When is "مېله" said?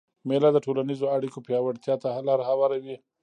0.29-0.49